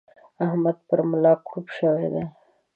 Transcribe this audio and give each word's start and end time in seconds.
احمد 0.45 0.77
پر 0.87 0.99
ملا 1.09 1.33
کړوپ 1.45 1.67
شوی 1.77 2.07
دی. 2.13 2.23